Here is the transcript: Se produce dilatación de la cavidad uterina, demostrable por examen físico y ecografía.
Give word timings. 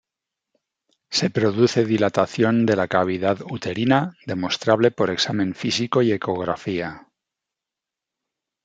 Se 1.11 1.29
produce 1.29 1.85
dilatación 1.85 2.65
de 2.65 2.75
la 2.75 2.87
cavidad 2.87 3.37
uterina, 3.51 4.15
demostrable 4.25 4.89
por 4.89 5.11
examen 5.11 5.53
físico 5.53 6.01
y 6.01 6.11
ecografía. 6.11 7.07